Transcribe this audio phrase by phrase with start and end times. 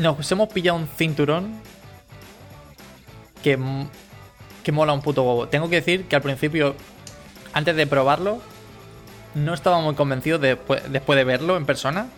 [0.00, 1.60] nos hemos pillado un cinturón
[3.42, 3.58] que,
[4.62, 5.48] que mola un puto huevo.
[5.48, 6.74] Tengo que decir que al principio,
[7.52, 8.40] antes de probarlo,
[9.34, 10.58] no estaba muy convencido de-
[10.90, 12.08] después de verlo en persona,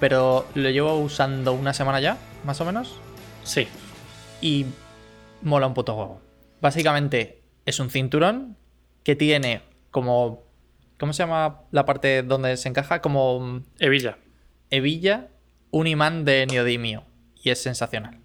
[0.00, 2.94] pero lo llevo usando una semana ya, más o menos,
[3.42, 3.66] Sí.
[4.40, 4.66] y
[5.42, 6.20] mola un puto huevo.
[6.60, 8.56] Básicamente es un cinturón
[9.02, 10.42] que tiene como...
[10.98, 13.00] ¿Cómo se llama la parte donde se encaja?
[13.02, 14.16] Como Evilla.
[14.70, 15.28] hebilla,
[15.70, 17.02] un imán de neodimio.
[17.44, 18.18] Y es sensacional.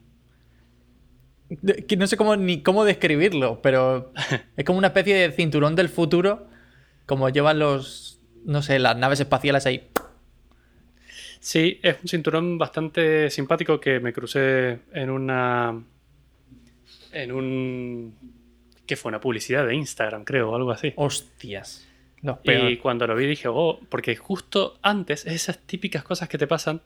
[1.98, 4.14] No sé cómo ni cómo describirlo, pero
[4.58, 6.48] es como una especie de cinturón del futuro,
[7.06, 9.90] como llevan los, no sé, las naves espaciales ahí.
[11.40, 15.84] Sí, es un cinturón bastante simpático que me crucé en una.
[17.12, 18.16] En un.
[18.86, 20.94] que fue una publicidad de Instagram, creo, o algo así.
[20.96, 21.88] Hostias.
[22.44, 26.82] Y cuando lo vi dije, oh, porque justo antes, esas típicas cosas que te pasan,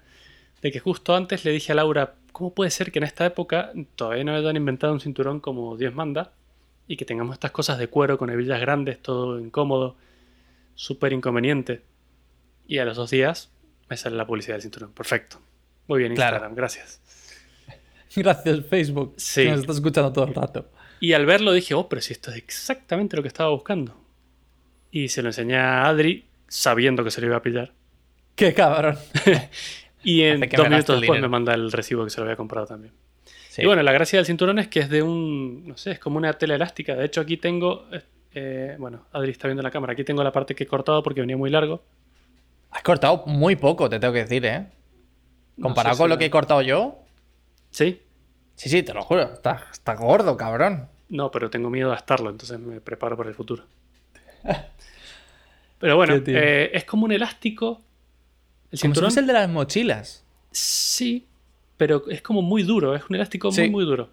[0.61, 3.71] de que justo antes le dije a Laura, ¿cómo puede ser que en esta época
[3.95, 6.33] todavía no hayan inventado un cinturón como Dios manda
[6.87, 9.95] y que tengamos estas cosas de cuero con hebillas grandes, todo incómodo,
[10.75, 11.81] súper inconveniente?
[12.67, 13.49] Y a los dos días
[13.89, 14.91] me sale la publicidad del cinturón.
[14.91, 15.39] Perfecto.
[15.87, 16.35] Muy bien, Claro.
[16.35, 17.01] Instagram, gracias.
[18.15, 19.15] Gracias, Facebook.
[19.17, 19.45] Sí.
[19.47, 20.69] Nos está escuchando todo el rato.
[20.99, 23.99] Y al verlo dije, oh, pero si esto es exactamente lo que estaba buscando.
[24.91, 27.73] Y se lo enseñé a Adri, sabiendo que se lo iba a pillar.
[28.35, 28.97] Qué cabrón.
[30.03, 32.93] Y en dos minutos después me manda el recibo que se lo había comprado también.
[33.49, 33.61] Sí.
[33.61, 36.17] Y bueno, la gracia del cinturón es que es de un, no sé, es como
[36.17, 36.95] una tela elástica.
[36.95, 37.85] De hecho, aquí tengo,
[38.33, 41.21] eh, bueno, Adri está viendo la cámara, aquí tengo la parte que he cortado porque
[41.21, 41.83] venía muy largo.
[42.71, 44.65] Has cortado muy poco, te tengo que decir, ¿eh?
[45.55, 46.97] No Comparado con lo que he cortado yo.
[47.69, 48.01] Sí,
[48.55, 49.33] Sí, sí, te lo juro.
[49.33, 50.87] Está, está gordo, cabrón.
[51.09, 53.63] no, pero tengo miedo a estarlo, entonces me preparo para el futuro.
[55.79, 57.81] Pero bueno, eh, es como un elástico.
[58.73, 60.23] El cinturón, fuese el de las mochilas.
[60.51, 61.25] sí,
[61.77, 63.69] pero es como muy duro, es un elástico muy, Sí.
[63.69, 64.09] muy duro.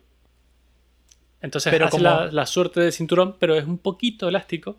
[1.42, 4.76] Entonces Pero hace como- la, la suerte del cinturón, pero es un poquito elástico.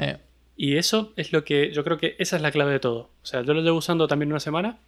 [0.00, 0.18] Eh,
[0.56, 3.10] Y eso es lo que yo creo que esa es la clave de todo.
[3.22, 4.78] O sea, yo lo llevo usando también una semana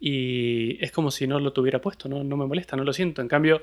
[0.00, 3.22] y es como si no lo tuviera puesto, no, no me molesta, no lo siento.
[3.22, 3.62] En cambio,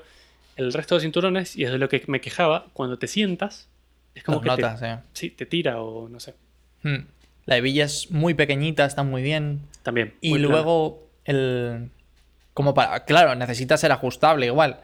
[0.56, 3.68] el resto de cinturones, y es de lo que me quejaba, cuando te sientas,
[4.14, 4.98] es como Las que notas, te, eh.
[5.12, 6.34] sí, te tira o no sé.
[6.82, 7.06] Hmm.
[7.46, 9.62] La hebilla es muy pequeñita, está muy bien.
[9.82, 10.14] También.
[10.20, 11.90] Y luego el...
[12.54, 13.04] Como para...
[13.04, 14.80] Claro, necesita ser ajustable igual.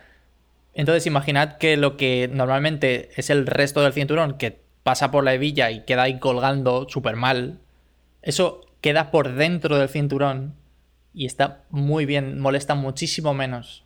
[0.74, 5.34] Entonces imaginad que lo que normalmente es el resto del cinturón que pasa por la
[5.34, 7.58] hebilla y queda ahí colgando súper mal,
[8.22, 10.54] eso queda por dentro del cinturón
[11.12, 13.84] y está muy bien, molesta muchísimo menos.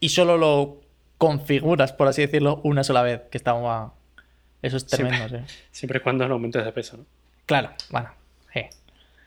[0.00, 0.80] Y solo lo
[1.18, 3.52] configuras, por así decirlo, una sola vez, que está...
[3.52, 3.92] guau.
[4.62, 5.16] Eso es Siempre.
[5.16, 5.54] tremendo, sí.
[5.72, 7.06] Siempre y cuando no aumentes de peso, ¿no?
[7.48, 8.10] Claro, bueno.
[8.54, 8.68] eh.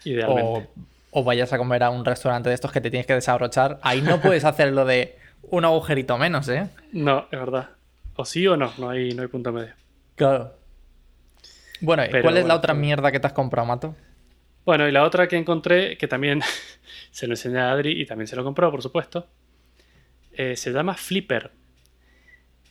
[0.06, 0.70] Idealmente.
[1.12, 3.80] O, o vayas a comer a un restaurante de estos que te tienes que desabrochar.
[3.82, 6.70] Ahí no puedes hacer lo de un agujerito menos, ¿eh?
[6.94, 7.70] No, es verdad.
[8.16, 9.74] O sí o no, no hay, no hay punto medio.
[10.16, 10.54] Claro.
[11.82, 13.96] Bueno, ¿y Pero ¿cuál es la otra mierda que te has comprado, Mato?
[14.66, 16.42] Bueno, y la otra que encontré, que también
[17.12, 19.26] se lo enseñé a Adri y también se lo compró, por supuesto,
[20.34, 21.50] eh, se llama Flipper.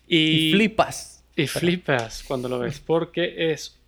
[0.07, 1.25] Y, flipas.
[1.35, 3.80] Y flipas cuando lo ves, porque es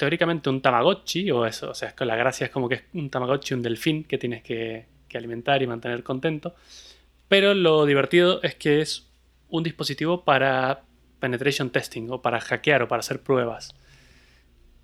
[0.00, 2.82] teóricamente un Tamagotchi, o eso, o sea, es que la gracia es como que es
[2.94, 6.54] un Tamagotchi, un delfín que tienes que, que alimentar y mantener contento.
[7.28, 9.06] Pero lo divertido es que es
[9.50, 10.82] un dispositivo para
[11.20, 13.74] penetration testing, o para hackear, o para hacer pruebas.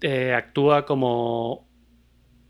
[0.03, 1.67] Eh, actúa como.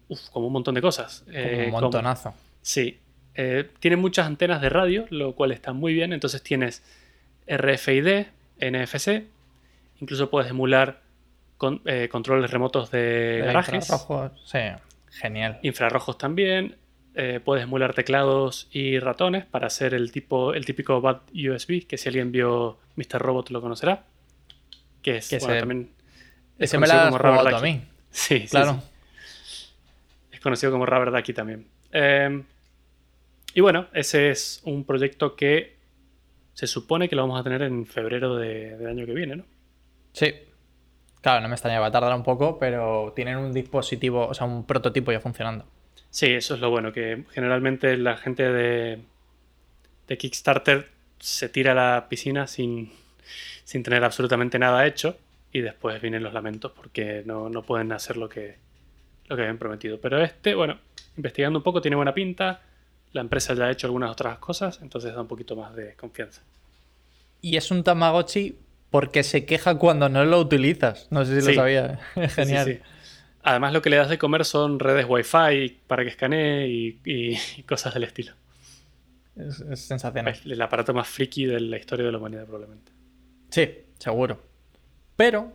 [0.09, 1.21] uf, como un montón de cosas.
[1.25, 2.35] Como Eh, un como- montonazo.
[2.63, 2.99] Sí.
[3.37, 6.13] Eh, tiene muchas antenas de radio, lo cual está muy bien.
[6.13, 6.83] Entonces tienes
[7.47, 8.27] RFID,
[8.61, 9.25] NFC,
[10.01, 11.06] incluso puedes emular
[11.57, 14.59] con- eh, controles remotos de garajes, infrarrojo, Sí,
[15.11, 15.59] genial.
[15.63, 16.77] infrarrojos también.
[17.19, 21.97] eh, puedes emular teclados y ratones para hacer el tipo el típico BAT USB, que
[21.97, 23.19] si alguien vio Mr.
[23.19, 24.05] Robot lo conocerá.
[25.01, 25.91] Que es Que bueno, ese- también
[26.59, 27.83] es Ese me lo conocido como Rubber a mí.
[28.11, 28.83] Sí, sí, Claro.
[28.83, 29.71] sí.
[30.33, 31.67] Es conocido como Rubber Ducky también.
[31.91, 32.43] Eh,
[33.55, 35.77] y bueno, ese es un proyecto que
[36.53, 39.45] se supone que lo vamos a tener en febrero de- del año que viene, ¿no?
[40.13, 40.35] Sí.
[41.27, 44.47] Claro, no me extraña, va a tardar un poco, pero tienen un dispositivo, o sea,
[44.47, 45.65] un prototipo ya funcionando.
[46.09, 49.01] Sí, eso es lo bueno, que generalmente la gente de,
[50.07, 50.89] de Kickstarter
[51.19, 52.93] se tira a la piscina sin,
[53.65, 55.19] sin tener absolutamente nada hecho
[55.51, 58.55] y después vienen los lamentos porque no, no pueden hacer lo que,
[59.27, 59.99] lo que habían prometido.
[60.01, 60.79] Pero este, bueno,
[61.17, 62.61] investigando un poco, tiene buena pinta,
[63.11, 66.43] la empresa ya ha hecho algunas otras cosas, entonces da un poquito más de confianza.
[67.43, 68.57] Y es un Tamagotchi
[68.97, 71.07] porque se queja cuando no lo utilizas.
[71.11, 71.49] No sé si Sí.
[71.49, 72.01] lo sabía.
[72.15, 72.65] Sí, Genial.
[72.65, 72.81] sí, sí.
[73.43, 77.39] Además lo que le das de comer son redes Wi-Fi para que escanee y,
[77.69, 78.33] cosas del estilo.
[79.37, 80.33] Es, es sensacional.
[80.33, 82.91] Es el aparato más friki de la historia de la humanidad, probablemente.
[83.51, 84.41] Sí, seguro.
[85.15, 85.53] Pero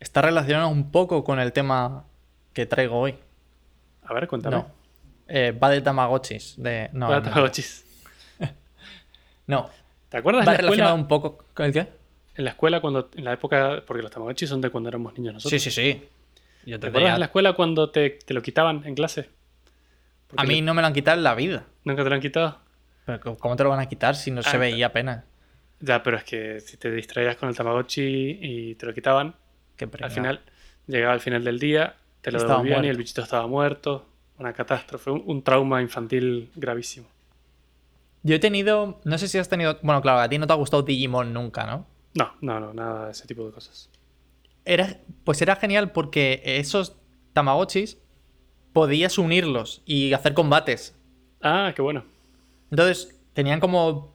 [0.00, 2.06] está relacionado un poco con el tema
[2.52, 3.14] que traigo hoy.
[4.02, 4.56] A ver, cuéntame.
[4.56, 4.66] No.
[5.28, 6.54] Eh, va de Tamagotchis.
[6.56, 6.90] De...
[6.92, 7.28] No, Va de no.
[7.28, 7.84] Tamagotchis.
[9.46, 9.70] No.
[10.08, 11.02] ¿Te acuerdas Va la relacionado escuela?
[11.02, 11.99] un poco con el qué?
[12.40, 15.34] En la escuela, cuando, en la época, porque los Tamagotchis son de cuando éramos niños
[15.34, 15.62] nosotros.
[15.62, 16.02] Sí, sí, sí.
[16.64, 19.28] Yo ¿Te te acuerdas en la escuela cuando te, te lo quitaban en clase?
[20.26, 21.66] Porque A mí le- no me lo han quitado en la vida.
[21.84, 22.58] ¿Nunca te lo han quitado?
[23.04, 25.24] Pero ¿cómo- ¿cómo te lo van a quitar si no Ah, se veía apenas?
[25.80, 29.34] Ya, pero es que si te distraías con el Tamagotchi y te lo quitaban,
[29.76, 30.40] Qué al final,
[30.86, 32.90] llegaba al final del día, te lo Estaba devolvían y muerto.
[32.92, 34.06] el bichito estaba muerto.
[34.38, 37.06] Una catástrofe, un, un trauma infantil gravísimo.
[38.22, 38.98] Yo he tenido.
[39.04, 39.78] No sé si has tenido.
[39.82, 41.86] Bueno, claro, a ti no te ha gustado Digimon nunca, ¿no?
[42.14, 43.88] No, no, no, nada de ese tipo de cosas.
[44.64, 46.96] Era, pues era genial porque esos
[47.32, 47.98] Tamagotchis
[48.72, 50.94] podías unirlos y hacer combates.
[51.42, 52.04] Ah, qué bueno.
[52.70, 54.14] Entonces, tenían como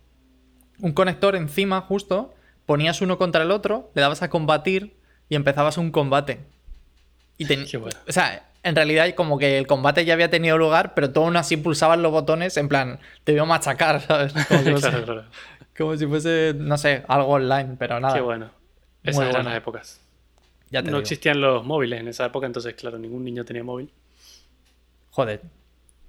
[0.79, 2.33] un conector encima, justo.
[2.65, 4.95] Ponías uno contra el otro, le dabas a combatir
[5.29, 6.39] y empezabas un combate.
[7.37, 7.97] Y ten- Qué bueno.
[8.07, 11.37] O sea, en realidad, como que el combate ya había tenido lugar, pero tú aún
[11.37, 14.33] así pulsabas los botones en plan, te a machacar, ¿sabes?
[14.33, 15.23] Como si fuese, claro, claro.
[15.77, 18.13] Como si fuese, no sé, algo online, pero nada.
[18.15, 18.45] Qué bueno.
[19.03, 19.49] Muy Esas eran bueno.
[19.49, 20.01] las épocas.
[20.71, 21.01] Ya te No digo.
[21.01, 23.91] existían los móviles en esa época, entonces, claro, ningún niño tenía móvil.
[25.11, 25.41] Joder.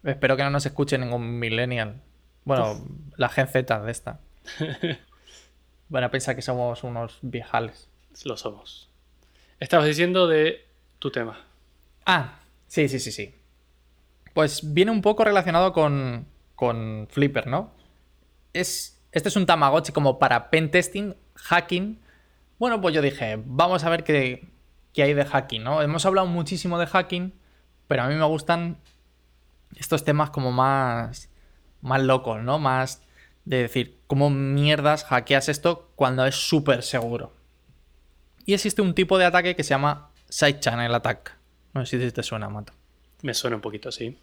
[0.02, 2.00] Espero que no nos escuche ningún millennial.
[2.44, 2.84] Bueno,
[3.16, 4.20] la Gen Z de esta.
[5.88, 7.88] Van a pensar que somos unos viejales.
[8.24, 8.88] Lo somos.
[9.60, 10.64] Estabas diciendo de
[10.98, 11.44] tu tema.
[12.04, 13.34] Ah, sí, sí, sí, sí.
[14.32, 17.72] Pues viene un poco relacionado con, con Flipper, ¿no?
[18.52, 21.98] Es, este es un Tamagotchi como para pentesting, hacking.
[22.58, 24.46] Bueno, pues yo dije, vamos a ver qué,
[24.92, 25.80] qué hay de hacking, ¿no?
[25.80, 27.32] Hemos hablado muchísimo de hacking,
[27.88, 28.76] pero a mí me gustan
[29.74, 31.30] estos temas como más,
[31.80, 32.58] más locos, ¿no?
[32.58, 33.00] Más
[33.46, 37.32] de decir, ¿cómo mierdas hackeas esto cuando es súper seguro?
[38.44, 41.38] Y existe un tipo de ataque que se llama Side Channel Attack.
[41.72, 42.74] No sé si te suena, Mato.
[43.22, 44.18] Me suena un poquito, sí.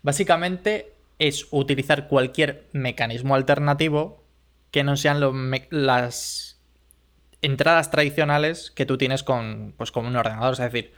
[0.00, 4.24] Básicamente es utilizar cualquier mecanismo alternativo
[4.72, 5.34] que no sean los
[5.70, 6.60] las
[7.42, 10.52] entradas tradicionales que tú tienes con, pues, con un ordenador.
[10.54, 10.92] Es decir,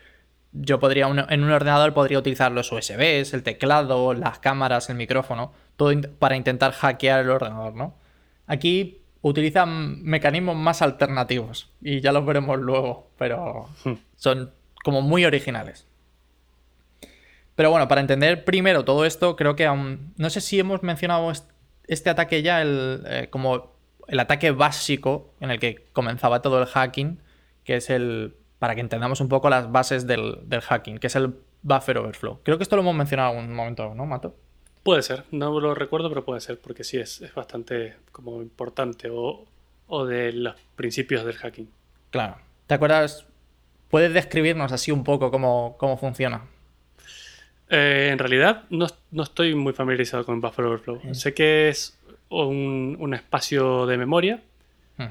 [0.52, 4.96] yo podría un- en un ordenador podría utilizar los USBs, el teclado, las cámaras, el
[4.96, 7.94] micrófono, todo in- para intentar hackear el ordenador, ¿no?
[8.46, 13.94] Aquí utilizan mecanismos más alternativos y ya los veremos luego, pero Hmm.
[14.16, 14.52] son
[14.84, 15.86] como muy originales.
[17.54, 20.12] Pero bueno, para entender primero todo esto, creo que aún.
[20.16, 21.50] No sé si hemos mencionado est-
[21.86, 23.72] este ataque ya, el, eh, como
[24.08, 27.20] el ataque básico en el que comenzaba todo el hacking,
[27.64, 28.36] que es el.
[28.58, 32.40] Para que entendamos un poco las bases del, del hacking, que es el buffer overflow.
[32.44, 34.36] Creo que esto lo hemos mencionado en algún momento, ¿no, Mato?
[34.84, 39.08] Puede ser, no lo recuerdo, pero puede ser, porque sí es, es bastante como importante
[39.10, 39.44] o,
[39.88, 41.68] o de los principios del hacking.
[42.10, 42.36] Claro.
[42.66, 43.26] ¿Te acuerdas?
[43.90, 46.42] ¿Puedes describirnos así un poco cómo, cómo funciona?
[47.74, 51.00] Eh, en realidad no, no estoy muy familiarizado con Buffer Overflow.
[51.14, 51.98] Sé que es
[52.28, 54.40] un, un espacio de memoria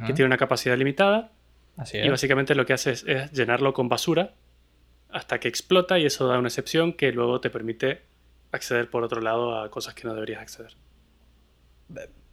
[0.08, 1.32] que tiene una capacidad limitada
[1.76, 2.10] Así y es.
[2.10, 4.36] básicamente lo que hace es, es llenarlo con basura
[5.10, 8.04] hasta que explota y eso da una excepción que luego te permite
[8.54, 10.78] acceder por otro lado a cosas que no deberías acceder.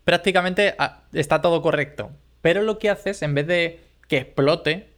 [0.05, 2.13] prácticamente ah, está todo correcto.
[2.43, 4.89] Pero lo que haces, en vez de que explote.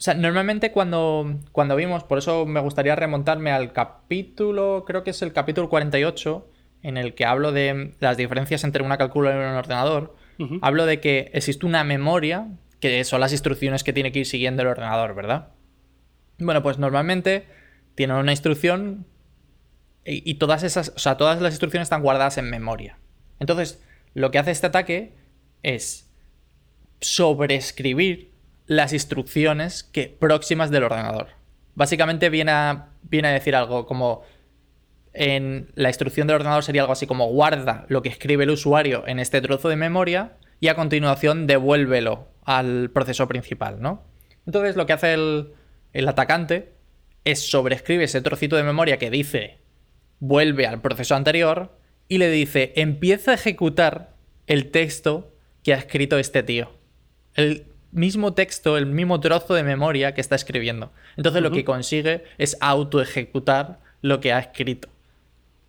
[0.00, 5.10] O sea, normalmente cuando, cuando vimos, por eso me gustaría remontarme al capítulo, creo que
[5.10, 6.50] es el capítulo 48,
[6.82, 10.16] en el que hablo de las diferencias entre una calculadora y un ordenador.
[10.62, 12.48] Hablo de que existe una memoria,
[12.80, 15.48] que son las instrucciones que tiene que ir siguiendo el ordenador, ¿verdad?
[16.38, 17.44] Bueno, pues normalmente
[17.94, 19.04] tiene una instrucción
[20.06, 22.96] y, y todas esas, o sea, todas las instrucciones están guardadas en memoria.
[23.38, 25.12] Entonces, lo que hace este ataque
[25.62, 26.10] es
[27.02, 28.29] sobreescribir
[28.70, 31.26] las instrucciones que, próximas del ordenador.
[31.74, 34.22] Básicamente viene a, viene a decir algo como
[35.12, 39.02] en la instrucción del ordenador sería algo así como guarda lo que escribe el usuario
[39.08, 44.04] en este trozo de memoria y a continuación devuélvelo al proceso principal, ¿no?
[44.46, 45.52] Entonces lo que hace el,
[45.92, 46.72] el atacante
[47.24, 49.58] es sobreescribe ese trocito de memoria que dice
[50.20, 54.14] vuelve al proceso anterior y le dice empieza a ejecutar
[54.46, 55.34] el texto
[55.64, 56.70] que ha escrito este tío.
[57.34, 60.92] El mismo texto, el mismo trozo de memoria que está escribiendo.
[61.16, 64.88] Entonces lo que consigue es autoejecutar lo que ha escrito.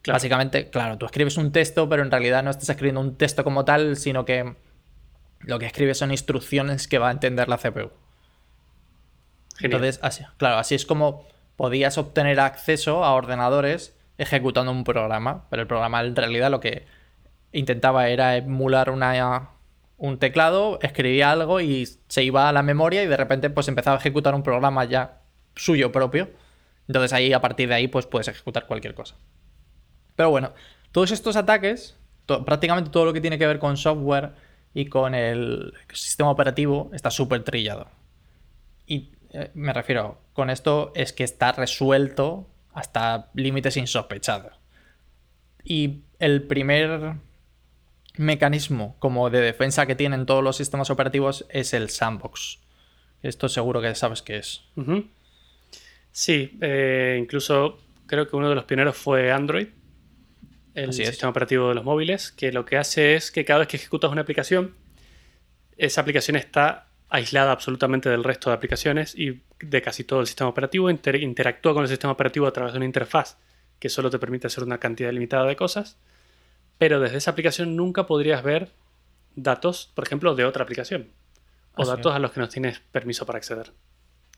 [0.01, 0.15] Claro.
[0.15, 3.65] Básicamente, claro, tú escribes un texto, pero en realidad no estás escribiendo un texto como
[3.65, 4.55] tal, sino que
[5.41, 7.91] lo que escribes son instrucciones que va a entender la CPU.
[9.57, 9.83] Genial.
[9.83, 15.61] Entonces, así, claro, así es como podías obtener acceso a ordenadores ejecutando un programa, pero
[15.61, 16.85] el programa en realidad lo que
[17.51, 19.49] intentaba era emular una,
[20.01, 23.97] un teclado, escribía algo y se iba a la memoria y de repente pues empezaba
[23.97, 25.21] a ejecutar un programa ya
[25.55, 26.31] suyo propio.
[26.87, 29.15] Entonces ahí a partir de ahí pues puedes ejecutar cualquier cosa.
[30.15, 30.53] Pero bueno,
[30.91, 34.31] todos estos ataques, prácticamente todo lo que tiene que ver con software
[34.73, 37.87] y con el sistema operativo está súper trillado.
[38.87, 44.59] Y eh, me refiero, con esto es que está resuelto hasta límites insospechados.
[45.63, 47.17] Y el primer
[48.17, 52.59] mecanismo como de defensa que tienen todos los sistemas operativos es el sandbox.
[53.23, 54.63] Esto seguro que sabes qué es.
[56.11, 59.67] Sí, eh, incluso creo que uno de los pioneros fue Android,
[60.73, 63.77] el sistema operativo de los móviles, que lo que hace es que cada vez que
[63.77, 64.75] ejecutas una aplicación,
[65.77, 70.49] esa aplicación está aislada absolutamente del resto de aplicaciones y de casi todo el sistema
[70.49, 73.37] operativo, interactúa con el sistema operativo a través de una interfaz
[73.79, 75.97] que solo te permite hacer una cantidad limitada de cosas,
[76.81, 78.71] pero desde esa aplicación nunca podrías ver
[79.35, 81.09] datos, por ejemplo, de otra aplicación
[81.75, 83.71] o datos a los que no tienes permiso para acceder.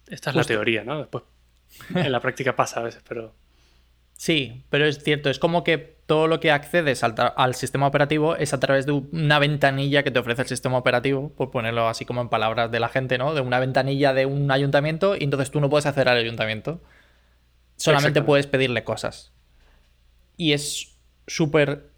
[0.07, 0.99] Esta es la teoría, ¿no?
[0.99, 1.23] Después
[1.95, 3.33] en la práctica pasa a veces, pero...
[4.11, 8.53] Sí, pero es cierto, es como que todo lo que accedes al, sistema operativo es
[8.53, 12.19] a través de una ventanilla que te ofrece el sistema operativo, por ponerlo así como
[12.19, 13.33] en palabras de la gente, ¿no?
[13.33, 16.81] De una ventanilla de un ayuntamiento y entonces tú no puedes acceder al ayuntamiento.
[17.77, 19.31] Solamente puedes pedirle cosas.
[20.35, 21.92] Y es súper,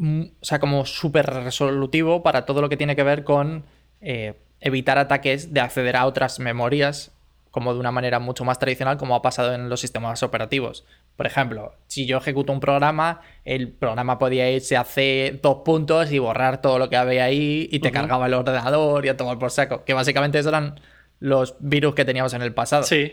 [0.00, 3.64] o sea, como súper resolutivo para todo lo que tiene que ver con
[4.00, 7.12] eh, evitar ataques de acceder a otras memorias
[7.50, 10.86] como de una manera mucho más tradicional como ha pasado en los sistemas operativos.
[11.16, 16.12] Por ejemplo, si yo ejecuto un programa, el programa podía irse a C dos puntos
[16.12, 19.38] y borrar todo lo que había ahí y te cargaba el ordenador y a tomar
[19.38, 19.84] por saco.
[19.84, 20.80] Que básicamente esos eran
[21.18, 22.84] los virus que teníamos en el pasado.
[22.84, 23.12] Sí,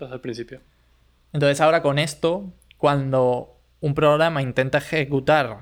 [0.00, 0.60] desde el principio.
[1.32, 5.58] Entonces ahora con esto, cuando un programa intenta ejecutar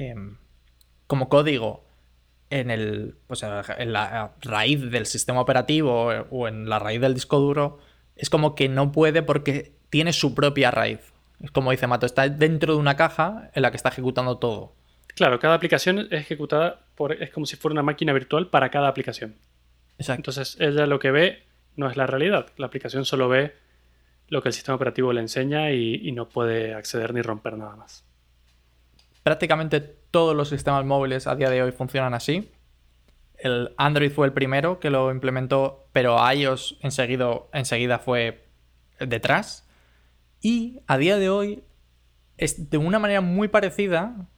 [0.00, 0.36] em,
[1.06, 1.84] como código
[2.50, 7.38] en, el, pues en la raíz del sistema operativo o en la raíz del disco
[7.38, 7.78] duro,
[8.16, 11.00] es como que no puede porque tiene su propia raíz.
[11.40, 14.74] Es como dice Mato, está dentro de una caja en la que está ejecutando todo.
[15.14, 17.12] Claro, cada aplicación es ejecutada por.
[17.12, 19.36] es como si fuera una máquina virtual para cada aplicación.
[19.98, 20.20] Exacto.
[20.20, 21.42] Entonces, ella lo que ve
[21.76, 22.46] no es la realidad.
[22.56, 23.54] La aplicación solo ve
[24.28, 28.04] lo que el sistema operativo le enseña y no puede acceder ni romper nada más
[29.22, 32.50] prácticamente todos los sistemas móviles a día de hoy funcionan así.
[33.36, 38.48] El Android fue el primero que lo implementó, pero iOS enseguida, enseguida fue
[38.98, 39.66] detrás.
[40.40, 41.64] Y a día de hoy
[42.36, 44.28] es de una manera muy parecida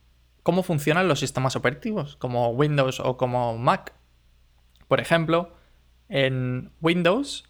[0.43, 3.95] cómo funcionan los sistemas operativos, como Windows o como Mac.
[4.89, 5.55] Por ejemplo,
[6.09, 7.45] en Windows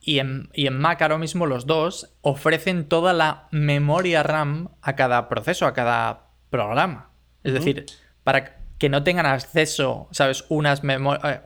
[0.00, 5.66] y en, Mac ahora mismo los dos ofrecen toda la memoria RAM a cada proceso,
[5.66, 7.10] a cada programa.
[7.44, 7.86] Es decir,
[8.24, 10.46] para que no tengan acceso, ¿sabes?
[10.48, 11.40] Unas eh,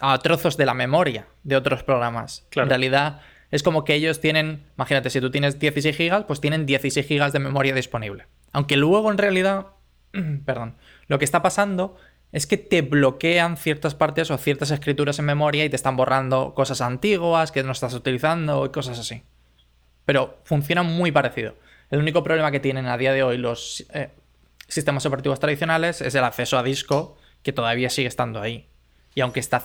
[0.00, 2.46] a trozos de la memoria de otros programas.
[2.54, 3.20] En realidad
[3.50, 7.32] es como que ellos tienen, imagínate, si tú tienes 16 GB, pues tienen 16 GB
[7.32, 8.26] de memoria disponible.
[8.52, 9.66] Aunque luego en realidad,
[10.44, 10.76] perdón,
[11.08, 11.96] lo que está pasando
[12.32, 16.54] es que te bloquean ciertas partes o ciertas escrituras en memoria y te están borrando
[16.54, 19.22] cosas antiguas que no estás utilizando y cosas así.
[20.04, 21.54] Pero funciona muy parecido.
[21.90, 24.10] El único problema que tienen a día de hoy los eh,
[24.68, 28.68] sistemas operativos tradicionales es el acceso a disco, que todavía sigue estando ahí.
[29.14, 29.64] Y aunque está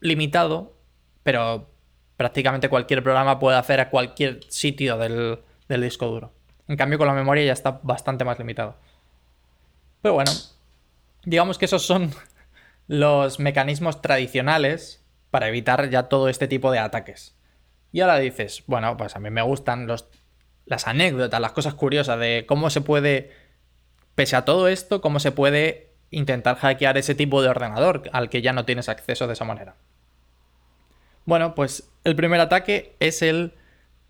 [0.00, 0.74] limitado,
[1.22, 1.70] pero
[2.16, 5.38] prácticamente cualquier programa puede hacer a cualquier sitio del,
[5.68, 6.32] del disco duro.
[6.66, 8.76] En cambio, con la memoria ya está bastante más limitado.
[10.02, 10.30] Pero bueno,
[11.24, 12.12] digamos que esos son
[12.88, 17.36] los mecanismos tradicionales para evitar ya todo este tipo de ataques.
[17.92, 20.06] Y ahora dices, bueno, pues a mí me gustan los,
[20.66, 23.32] las anécdotas, las cosas curiosas de cómo se puede,
[24.14, 28.42] pese a todo esto, cómo se puede intentar hackear ese tipo de ordenador al que
[28.42, 29.76] ya no tienes acceso de esa manera.
[31.26, 33.54] Bueno, pues el primer ataque es el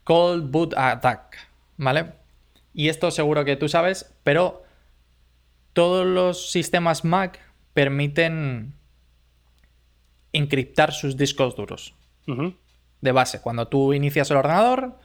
[0.04, 1.36] Cold Boot Attack,
[1.76, 2.12] ¿vale?
[2.72, 4.62] Y esto seguro que tú sabes, pero
[5.72, 7.40] todos los sistemas Mac
[7.74, 8.74] permiten
[10.32, 11.94] encriptar sus discos duros.
[13.00, 14.98] De base, cuando tú inicias el ordenador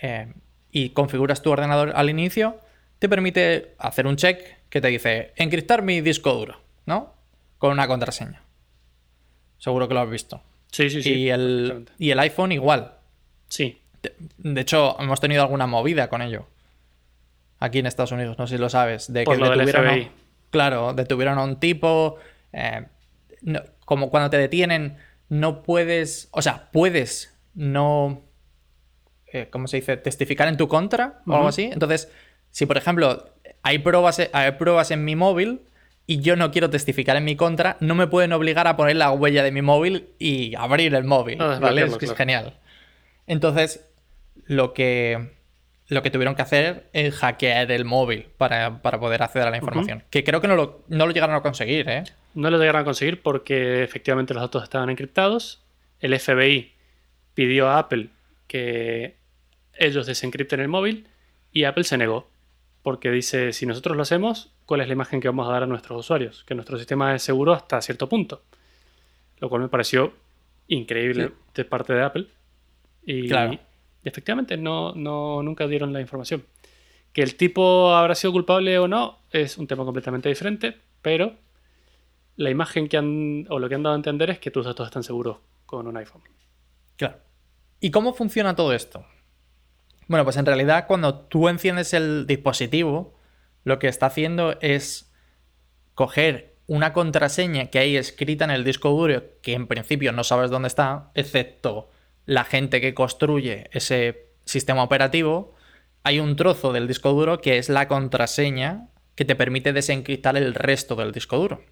[0.00, 0.32] eh,
[0.70, 2.60] y configuras tu ordenador al inicio,
[2.98, 7.14] te permite hacer un check que te dice encriptar mi disco duro, ¿no?
[7.58, 8.42] Con una contraseña.
[9.58, 10.40] Seguro que lo has visto.
[10.70, 11.12] Sí, sí, sí.
[11.14, 12.94] Y el, y el iPhone igual.
[13.48, 13.80] Sí.
[14.38, 16.46] De hecho, hemos tenido alguna movida con ello
[17.62, 20.10] aquí en Estados Unidos, no sé si lo sabes, de que detuvieron,
[20.50, 22.16] claro, detuvieron a un tipo,
[22.52, 22.86] eh,
[23.84, 24.96] como cuando te detienen,
[25.28, 28.22] no puedes, o sea, puedes no,
[29.32, 31.70] eh, ¿cómo se dice?, testificar en tu contra o algo así.
[31.72, 32.10] Entonces,
[32.50, 33.30] si por ejemplo
[33.62, 35.60] hay pruebas, hay pruebas en mi móvil
[36.04, 39.12] y yo no quiero testificar en mi contra, no me pueden obligar a poner la
[39.12, 41.40] huella de mi móvil y abrir el móvil.
[41.40, 41.82] Ah, ¿vale?
[41.82, 42.16] Es que es claro.
[42.16, 42.58] genial.
[43.28, 43.86] Entonces,
[44.46, 45.30] lo que,
[45.88, 49.56] lo que tuvieron que hacer es hackear el móvil para, para poder acceder a la
[49.58, 50.04] información.
[50.10, 52.04] Que creo que no lo, no lo llegaron a conseguir, ¿eh?
[52.34, 55.62] No lo llegaron a conseguir porque efectivamente los datos estaban encriptados.
[56.00, 56.72] El FBI
[57.34, 58.08] pidió a Apple
[58.46, 59.16] que
[59.74, 61.06] ellos desencripten el móvil
[61.52, 62.30] y Apple se negó.
[62.82, 65.66] Porque dice, si nosotros lo hacemos, ¿cuál es la imagen que vamos a dar a
[65.66, 66.42] nuestros usuarios?
[66.44, 68.42] Que nuestro sistema es seguro hasta cierto punto.
[69.38, 70.14] Lo cual me pareció
[70.68, 71.34] increíble Sí.
[71.54, 72.26] de parte de Apple.
[73.04, 73.58] Y, Claro.
[74.04, 76.44] Y efectivamente no, no, nunca dieron la información.
[77.12, 81.36] Que el tipo habrá sido culpable o no es un tema completamente diferente, pero
[82.36, 84.86] la imagen que han, o lo que han dado a entender es que tus datos
[84.86, 86.22] están seguros con un iPhone.
[86.96, 87.18] Claro.
[87.80, 89.04] ¿Y cómo funciona todo esto?
[90.08, 93.14] Bueno, pues en realidad cuando tú enciendes el dispositivo,
[93.64, 95.12] lo que está haciendo es
[95.94, 100.50] coger una contraseña que hay escrita en el disco duro, que en principio no sabes
[100.50, 101.90] dónde está, excepto
[102.26, 105.54] la gente que construye ese sistema operativo,
[106.02, 110.54] hay un trozo del disco duro que es la contraseña que te permite desencriptar el
[110.54, 111.62] resto del disco duro.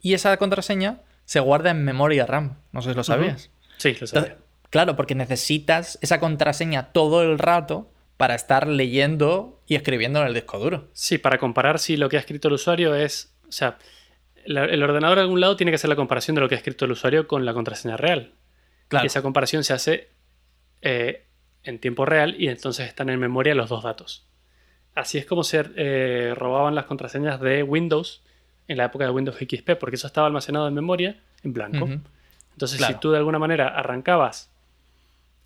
[0.00, 3.50] Y esa contraseña se guarda en memoria RAM, no sé si lo sabías.
[3.78, 4.28] Sí, lo sabía.
[4.28, 10.28] Entonces, claro, porque necesitas esa contraseña todo el rato para estar leyendo y escribiendo en
[10.28, 10.88] el disco duro.
[10.92, 13.34] Sí, para comparar si lo que ha escrito el usuario es.
[13.48, 13.78] O sea,
[14.44, 16.84] el ordenador de algún lado tiene que hacer la comparación de lo que ha escrito
[16.84, 18.32] el usuario con la contraseña real.
[18.88, 19.04] Claro.
[19.04, 20.08] Y esa comparación se hace
[20.82, 21.24] eh,
[21.62, 24.26] en tiempo real y entonces están en memoria los dos datos.
[24.94, 28.22] Así es como se eh, robaban las contraseñas de Windows
[28.68, 31.88] en la época de Windows XP, porque eso estaba almacenado en memoria en blanco.
[32.52, 32.94] Entonces, Claro.
[32.94, 34.50] si tú de alguna manera arrancabas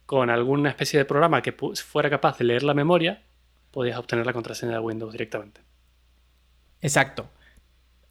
[0.06, 3.22] con alguna especie de programa que fuera capaz de leer la memoria,
[3.70, 5.60] podías obtener la contraseña de Windows directamente.
[6.80, 7.28] Exacto.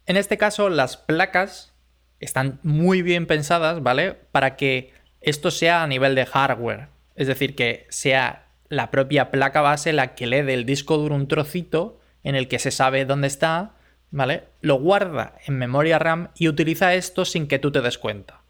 [0.06, 1.74] En este caso, las placas
[2.20, 4.14] están muy bien pensadas, ¿vale?
[4.32, 6.88] Para que esto sea a nivel de hardware.
[7.14, 11.28] Es decir, que sea la propia placa base la que lee del disco duro un
[11.28, 13.74] trocito en el que se sabe dónde está,
[14.10, 14.44] ¿vale?
[14.60, 18.42] Lo guarda en memoria RAM y utiliza esto sin que tú te des cuenta.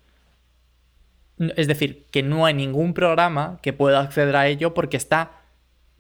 [1.39, 5.33] Es decir, que no hay ningún programa que pueda acceder a ello porque está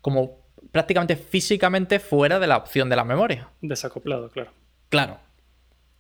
[0.00, 0.38] como
[0.72, 3.48] prácticamente físicamente fuera de la opción de la memoria.
[3.61, 4.50] Desacoplado, claro.
[4.88, 5.18] Claro.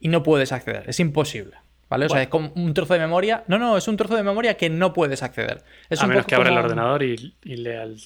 [0.00, 1.56] Y no puedes acceder, es imposible.
[1.88, 2.06] ¿Vale?
[2.06, 3.44] O sea, es como un trozo de memoria.
[3.48, 5.64] No, no, es un trozo de memoria que no puedes acceder.
[5.88, 7.98] Es a un menos que abra el ordenador y, y lea el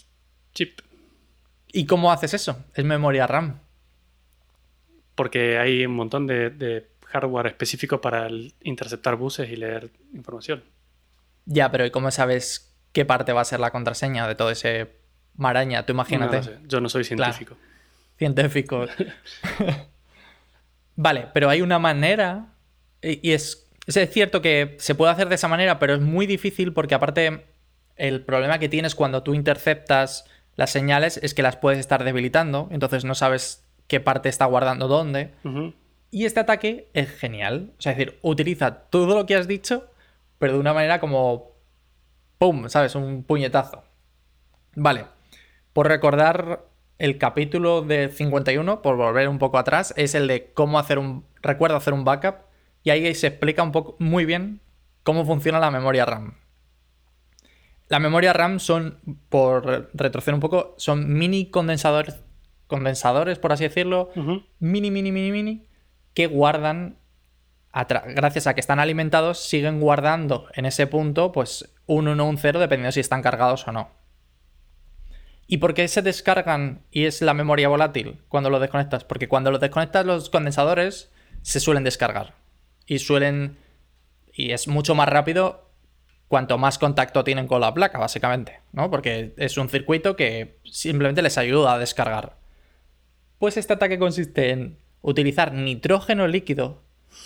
[0.55, 0.81] chip.
[1.73, 2.65] ¿Y cómo haces eso?
[2.75, 3.59] Es memoria RAM.
[5.15, 10.63] Porque hay un montón de, de hardware específico para el- interceptar buses y leer información.
[11.45, 14.93] Ya, pero ¿y cómo sabes qué parte va a ser la contraseña de todo ese
[15.35, 15.85] maraña?
[15.85, 16.37] Tú imagínate.
[16.37, 17.33] No lo sé, Yo no soy Claro.
[17.33, 17.57] científico.
[18.17, 18.87] científico.
[20.97, 22.47] vale, pero hay una manera.
[23.03, 26.27] Y y es, es cierto que se puede hacer de esa manera, pero es muy
[26.27, 27.47] difícil porque aparte
[27.97, 30.25] el problema que tienes cuando tú interceptas
[30.57, 34.89] las señales es que las puedes estar debilitando, entonces no sabes qué parte está guardando
[34.89, 35.33] dónde.
[36.11, 37.73] Y este ataque es genial.
[37.79, 39.91] O sea, es decir, utiliza todo lo que has dicho,
[40.39, 41.53] pero de una manera como.
[42.39, 42.69] ¡Pum!
[42.69, 42.95] ¿Sabes?
[42.95, 43.85] Un puñetazo.
[44.75, 45.07] Vale.
[45.73, 46.67] Por recordar
[46.99, 51.25] el capítulo de 51, por volver un poco atrás, es el de cómo hacer un.
[51.41, 52.52] Recuerdo hacer un backup.
[52.83, 54.61] Y ahí se explica un poco muy bien
[55.03, 56.35] cómo funciona la memoria RAM.
[57.89, 62.21] La memoria RAM son, por retroceder un poco, son mini condensadores,
[62.67, 64.11] condensadores, por así decirlo,
[64.59, 65.67] mini, mini, mini, mini,
[66.15, 66.97] que guardan,
[68.17, 72.39] gracias a que están alimentados, siguen guardando en ese punto, pues un 1 o un
[72.39, 73.91] 0, dependiendo si están cargados o no.
[75.47, 79.05] ¿Y por qué se descargan y es la memoria volátil cuando lo desconectas?
[79.05, 82.42] Porque cuando lo desconectas los condensadores se suelen descargar.
[82.93, 83.57] Y suelen...
[84.35, 85.71] Y es mucho más rápido
[86.29, 88.91] cuanto más contacto tienen con la placa, básicamente, ¿no?
[88.91, 92.37] Porque es un circuito que simplemente les ayuda a descargar.
[93.39, 96.83] Pues este ataque consiste en utilizar nitrógeno líquido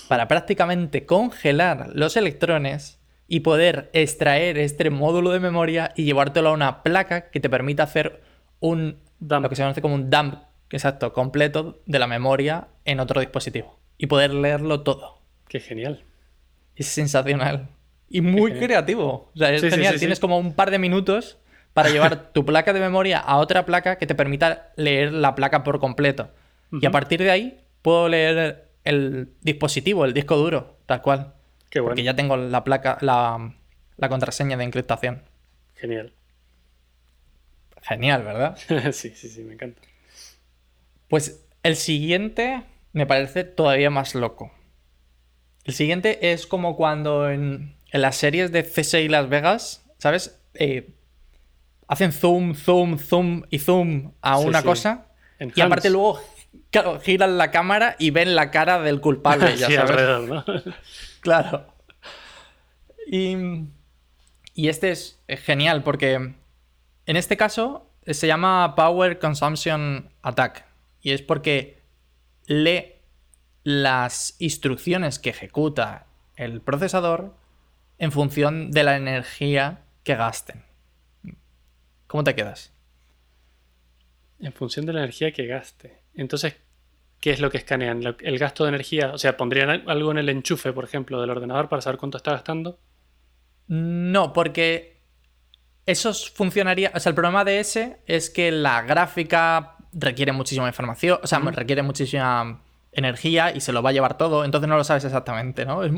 [0.07, 6.53] para prácticamente congelar los electrones y poder extraer este módulo de memoria y llevártelo a
[6.53, 8.23] una placa que te permita hacer
[8.61, 9.43] un Dump.
[9.43, 10.35] lo que se conoce como un dump
[10.71, 15.26] exacto completo de la memoria en otro dispositivo y poder leerlo todo.
[15.49, 16.05] Qué genial.
[16.75, 17.69] Es sensacional
[18.09, 19.31] y muy creativo.
[19.35, 19.93] O sea, es Sí, genial.
[19.95, 20.01] sí, sí.
[20.01, 21.39] Tienes como un par de minutos
[21.73, 25.63] para llevar tu placa de memoria a otra placa que te permita leer la placa
[25.65, 26.31] por completo.
[26.73, 31.35] Y a partir de ahí puedo leer el dispositivo, el disco duro, tal cual.
[31.71, 31.91] Qué bueno.
[31.91, 33.55] Porque ya tengo la placa, la,
[33.97, 35.23] la contraseña de encriptación.
[35.77, 36.13] Genial.
[37.83, 38.59] Genial, ¿verdad?
[38.93, 39.81] sí, sí, sí, me encanta.
[41.09, 44.53] Pues El siguiente me parece todavía más loco.
[45.67, 50.41] El siguiente es como cuando en, en las series de CSI Las Vegas, ¿sabes?
[50.55, 50.95] Eh,
[51.89, 54.65] hacen zoom, zoom, zoom y zoom a Sí, una sí.
[54.67, 55.07] cosa.
[55.55, 56.21] Y aparte luego
[56.71, 59.91] claro, giran la cámara y ven la cara del culpable, ya Sí, sabes.
[59.91, 60.45] alrededor, ¿no?
[61.21, 61.67] Claro.
[63.11, 63.37] Y,
[64.55, 70.65] y este es genial porque en este caso se llama Power Consumption Attack.
[71.03, 71.83] Y es porque
[72.47, 72.96] lee
[73.67, 77.35] las instrucciones que ejecuta el procesador
[77.99, 80.63] en función de la energía que gasten.
[82.07, 82.73] ¿Cómo te quedas?
[84.39, 85.99] En función de la energía que gaste.
[86.15, 86.55] Entonces,
[87.21, 88.03] ¿qué es lo que escanean?
[88.21, 89.11] El gasto de energía.
[89.13, 92.19] O sea, pondrían al- algo en el enchufe, por ejemplo, del ordenador para saber cuánto
[92.19, 92.79] está gastando.
[93.67, 95.01] No, porque
[95.87, 96.93] eso funcionaría.
[96.95, 101.41] O sea, el problema de ese es que la gráfica requiere muchísima información, o sea,
[101.41, 102.63] requiere muchísima
[102.97, 105.85] energía y se lo va a llevar todo, entonces no lo sabes exactamente, ¿no?
[105.85, 105.93] Es,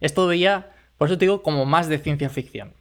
[0.00, 2.72] es todavía, por eso te digo, como más de ciencia ficción.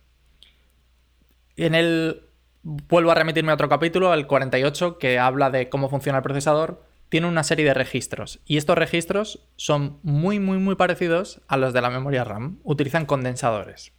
[1.57, 2.23] En el.
[2.63, 6.83] Vuelvo a remitirme a otro capítulo, el 48, que habla de cómo funciona el procesador.
[7.09, 8.41] Tiene una serie de registros.
[8.45, 12.59] Y estos registros son muy, muy, muy parecidos a los de la memoria RAM.
[12.63, 13.93] Utilizan condensadores.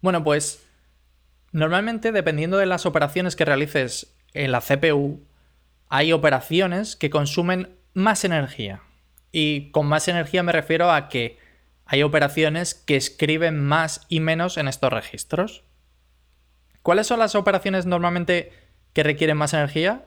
[0.00, 0.66] Bueno, pues
[1.52, 5.22] normalmente dependiendo de las operaciones que realices en la CPU,
[5.90, 8.82] hay operaciones que consumen más energía.
[9.32, 11.38] Y con más energía me refiero a que
[11.84, 15.64] hay operaciones que escriben más y menos en estos registros.
[16.82, 18.52] ¿Cuáles son las operaciones normalmente
[18.92, 20.04] que requieren más energía?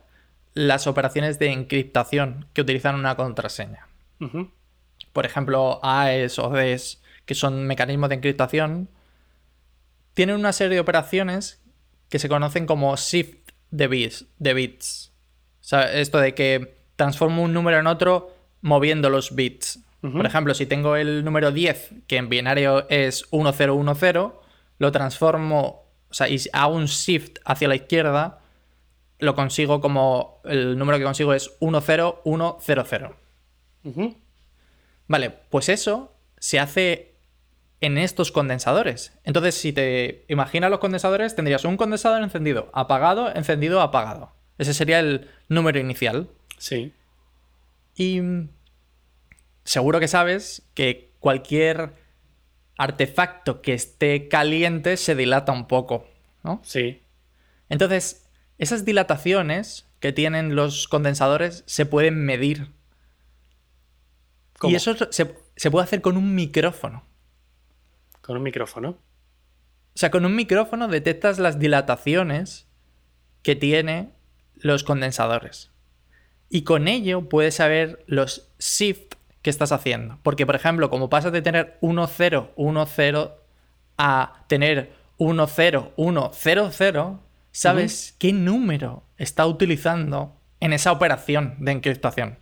[0.53, 3.87] Las operaciones de encriptación que utilizan una contraseña
[5.13, 8.89] por ejemplo, AES o DES, que son mecanismos de encriptación,
[10.13, 11.61] tienen una serie de operaciones
[12.09, 14.25] que se conocen como shift de bits.
[14.37, 15.13] De bits.
[15.61, 19.79] O sea, esto de que transformo un número en otro moviendo los bits.
[20.01, 24.33] Por ejemplo, si tengo el número 10, que en binario es 1010,
[24.77, 28.39] lo transformo, o sea, y hago un shift hacia la izquierda,
[29.17, 33.15] lo consigo como, el número que consigo es 10100.
[33.85, 34.15] Ujú.
[35.07, 37.15] Vale, pues eso se hace
[37.79, 39.13] en estos condensadores.
[39.23, 44.31] Entonces, si te imaginas los condensadores, tendrías un condensador encendido, apagado, encendido, apagado.
[44.57, 46.29] Ese sería el número inicial.
[46.59, 46.93] Sí.
[47.95, 48.49] Y mm,
[49.63, 51.95] seguro que sabes que cualquier
[52.77, 56.07] artefacto que esté caliente se dilata un poco,
[56.43, 56.61] ¿no?
[56.63, 57.01] Sí.
[57.67, 62.71] Entonces, esas dilataciones que tienen los condensadores se pueden medir.
[64.59, 64.71] ¿Cómo?
[64.71, 67.05] Y eso se, se puede hacer con un micrófono.
[68.21, 68.89] Con un micrófono.
[68.91, 72.67] O sea, con un micrófono detectas las dilataciones
[73.43, 74.13] que tiene
[74.55, 75.71] los condensadores.
[76.49, 80.19] Y con ello puedes saber los shift que estás haciendo.
[80.23, 83.37] Porque, por ejemplo, como pasas de tener 1, 0, 1, 0
[83.97, 87.19] a tener 1, 0, 1, 0, 0,
[87.51, 92.37] sabes qué número está utilizando en esa operación de encriptación.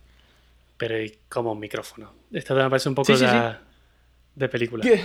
[0.76, 2.12] Pero ¿y como un micrófono?
[2.32, 3.24] Esto me parece un poco Sí,
[4.34, 4.84] de película.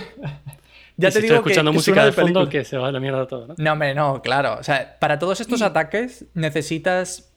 [0.96, 3.26] Ya Y si estoy escuchando música suena de fondo que se va a la mierda
[3.26, 3.54] todo, ¿no?
[3.58, 4.58] No, hombre, no, claro.
[4.60, 7.33] O sea, para todos estos ataques necesitas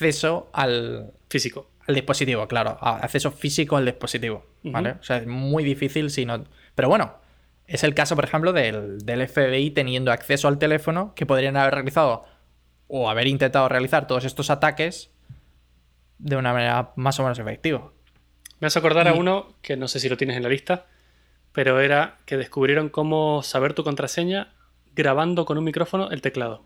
[0.00, 1.70] acceso al, Físico.
[1.86, 2.78] al dispositivo, claro.
[2.80, 4.92] Acceso físico al dispositivo, ¿vale?
[4.92, 6.44] O sea, es muy difícil si no...
[6.74, 7.16] Pero bueno,
[7.66, 11.74] es el caso, por ejemplo, del, del FBI teniendo acceso al teléfono que podrían haber
[11.74, 12.24] realizado
[12.88, 15.10] o haber intentado realizar todos estos ataques
[16.18, 17.92] de una manera más o menos efectiva.
[18.58, 20.86] Me hace acordar a uno que no sé si lo tienes en la lista,
[21.52, 24.54] pero era que descubrieron cómo saber tu contraseña
[24.94, 26.64] grabando con un micrófono el teclado.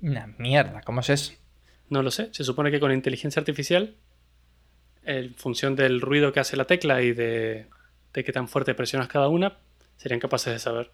[0.00, 1.32] Una mierda, ¿cómo es eso?
[1.88, 2.28] No lo sé.
[2.32, 3.96] Se supone que con inteligencia artificial,
[5.04, 7.66] en función del ruido que hace la tecla y de,
[8.12, 9.58] de qué tan fuerte presionas cada una,
[9.96, 10.90] serían capaces de saber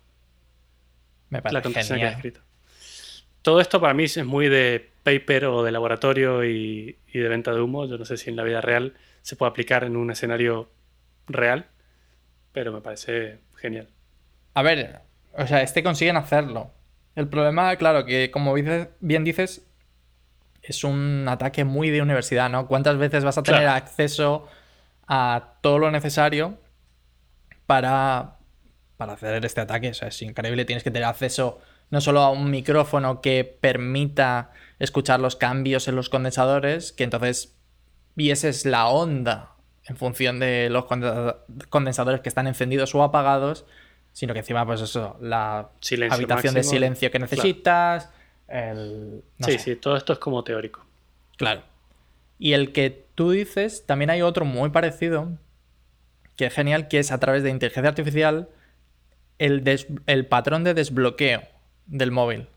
[1.28, 2.40] Me la parece contraseña que has escrito.
[3.42, 7.52] Todo esto para mí es muy de paper o de laboratorio y, y de venta
[7.52, 7.86] de humo.
[7.86, 10.70] Yo no sé si en la vida real se puede aplicar en un escenario
[11.26, 11.66] real,
[12.52, 13.88] pero me parece genial.
[14.54, 15.00] A ver,
[15.36, 16.72] o sea, este consiguen hacerlo.
[17.14, 19.66] El problema, claro, que como dices- bien dices,
[20.62, 22.66] es un ataque muy de universidad, ¿no?
[22.66, 23.76] ¿Cuántas veces vas a tener Claro.
[23.76, 24.48] acceso
[25.06, 26.58] a todo lo necesario
[27.66, 28.38] para,
[28.96, 29.90] para hacer este ataque?
[29.90, 30.64] O sea, es increíble.
[30.64, 35.96] Tienes que tener acceso no solo a un micrófono que permita escuchar los cambios en
[35.96, 37.56] los condensadores, que entonces
[38.16, 39.50] vieses la onda
[39.86, 41.36] en función de los condensa-
[41.68, 43.66] condensadores que están encendidos o apagados,
[44.14, 48.08] sino que encima, pues eso, la Silencio habitación de silencio que necesitas,
[48.48, 49.22] el...
[49.38, 49.58] no sí, sé.
[49.58, 50.86] sí, todo esto es como teórico.
[51.36, 51.62] Claro.
[52.38, 55.28] Y el que tú dices, también hay otro muy parecido,
[56.36, 58.48] que es genial, que es a través de inteligencia artificial
[59.38, 61.42] el, des- el patrón de desbloqueo
[61.86, 62.48] del móvil.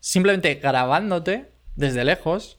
[0.00, 2.58] Simplemente grabándote desde lejos,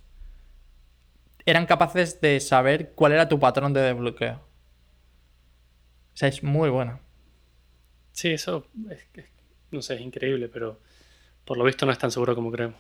[1.46, 4.36] eran capaces de saber cuál era tu patrón de desbloqueo.
[4.36, 7.00] O sea, es muy bueno.
[8.12, 9.26] Sí, eso es, es-
[9.72, 10.80] no sé, es increíble, pero
[11.46, 12.78] por lo visto no es tan seguro como creemos.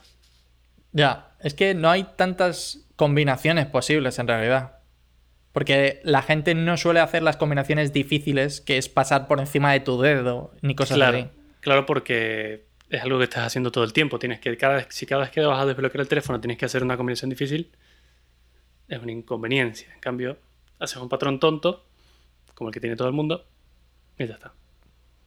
[0.92, 4.78] Ya, es que no hay tantas combinaciones posibles en realidad.
[5.52, 9.80] Porque la gente no suele hacer las combinaciones difíciles, que es pasar por encima de
[9.80, 11.28] tu dedo, ni cosas Claro, así.
[11.60, 14.20] claro, porque es algo que estás haciendo todo el tiempo.
[14.20, 16.65] Tienes que, cada vez, si cada vez que vas a desbloquear el teléfono tienes que
[16.65, 17.72] hacer una combinación difícil,
[18.88, 19.92] es una inconveniencia.
[19.94, 20.38] En cambio,
[20.80, 21.86] haces un patrón tonto,
[22.56, 23.46] como el que tiene todo el mundo,
[24.18, 24.54] y ya está.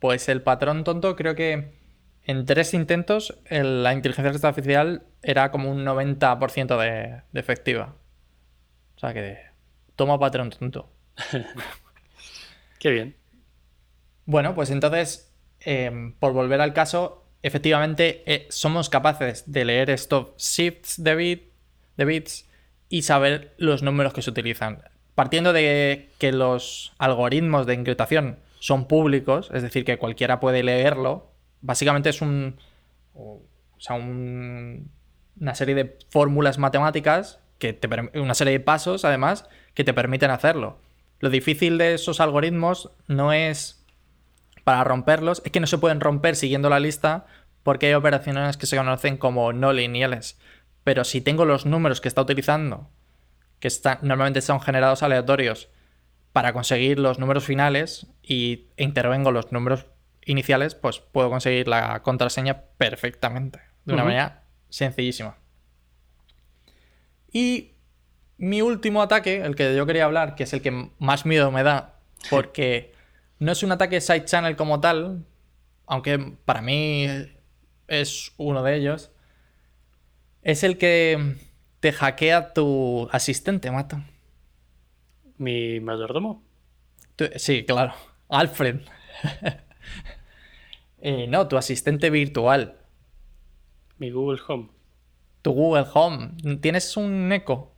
[0.03, 1.75] Pues el patrón tonto, creo que
[2.25, 7.95] en tres intentos el- la inteligencia artificial era como un 90% de, de efectiva.
[8.97, 9.39] O sea que
[9.97, 10.93] toma patrón tonto.
[12.81, 13.17] Qué bien.
[14.25, 20.37] Bueno, pues entonces, eh, por volver al caso, efectivamente eh, somos capaces de leer estos
[20.37, 21.43] shifts de, bit,
[21.97, 22.49] de bits
[22.89, 24.83] y saber los números que se utilizan.
[25.15, 31.33] Partiendo de que los algoritmos de encriptación son públicos, es decir, que cualquiera puede leerlo,
[31.63, 32.59] básicamente es un,
[33.13, 33.43] o
[33.79, 34.89] sea, un-
[35.41, 37.89] una serie de fórmulas matemáticas, que te,
[38.21, 40.79] una serie de pasos, además, que te permiten hacerlo.
[41.19, 43.85] Lo difícil de esos algoritmos no es
[44.63, 47.27] para romperlos, es que no se pueden romper siguiendo la lista
[47.65, 50.39] porque hay operaciones que se conocen como no lineales.
[50.85, 52.89] Pero si tengo los números que está utilizando,
[53.59, 53.69] que
[54.03, 55.69] normalmente son generados aleatorios,
[56.33, 59.87] para conseguir los números finales y intervengo los números
[60.25, 65.37] iniciales, pues puedo conseguir la contraseña perfectamente, de una manera sencillísima.
[67.31, 67.73] Y
[68.39, 71.63] mi último ataque, el que yo quería hablar, que es el que más miedo me
[71.63, 72.93] da, porque
[73.39, 75.25] no es un ataque side channel como tal,
[75.87, 77.07] aunque para mí
[77.89, 79.11] es uno de ellos,
[80.43, 81.37] es el que
[81.81, 84.03] te hackea tu asistente, Mato.
[85.43, 86.41] Mi mayordomo.
[87.37, 87.93] Sí, claro.
[88.29, 88.81] Alfred.
[91.05, 92.77] Eh, no, tu asistente virtual.
[93.99, 94.69] Mi Google Home.
[95.43, 96.37] Tu Google Home.
[96.61, 97.73] ¿Tienes un Echo?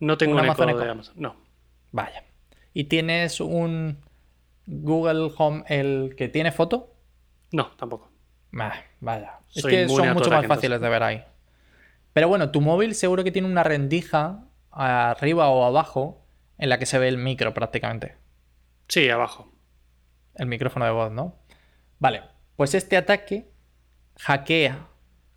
[0.00, 0.90] No tengo ¿Un un, Amazon eco de?
[0.90, 1.14] Amazon.
[1.18, 1.36] No.
[1.90, 2.24] Vaya.
[2.72, 3.98] ¿Y tienes un
[4.64, 6.94] Google Home, el que tiene foto?
[7.50, 8.10] No, tampoco.
[8.50, 9.40] Bah, vaya.
[9.54, 11.22] Es que son mucho más fáciles de ver ahí.
[12.14, 16.21] Pero bueno, tu móvil seguro que tiene una rendija arriba o abajo
[16.62, 18.14] en la que se ve el micro prácticamente.
[18.86, 19.52] Sí, abajo.
[20.36, 21.34] El micrófono de voz, ¿no?
[21.98, 22.22] Vale,
[22.54, 23.50] pues este ataque
[24.20, 24.86] hackea